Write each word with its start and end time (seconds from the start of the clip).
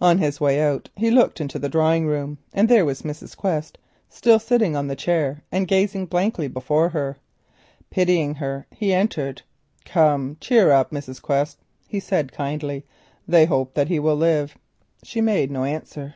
On 0.00 0.16
his 0.16 0.40
way 0.40 0.58
out 0.62 0.88
he 0.96 1.10
looked 1.10 1.38
into 1.38 1.58
the 1.58 1.68
drawing 1.68 2.06
room 2.06 2.38
and 2.54 2.66
there 2.66 2.86
was 2.86 3.02
Mrs. 3.02 3.36
Quest, 3.36 3.76
still 4.08 4.38
sitting 4.38 4.74
on 4.74 4.86
the 4.86 4.96
chair 4.96 5.42
and 5.52 5.68
gazing 5.68 6.06
blankly 6.06 6.48
before 6.48 6.88
her. 6.88 7.18
Pitying 7.90 8.36
her 8.36 8.66
he 8.70 8.94
entered. 8.94 9.42
"Come, 9.84 10.38
cheer 10.40 10.70
up, 10.72 10.92
Mrs. 10.92 11.20
Quest," 11.20 11.58
he 11.86 12.00
said 12.00 12.32
kindly, 12.32 12.86
"they 13.28 13.44
hope 13.44 13.74
that 13.74 13.88
he 13.88 13.98
will 13.98 14.16
live." 14.16 14.56
She 15.02 15.20
made 15.20 15.50
no 15.50 15.64
answer. 15.64 16.14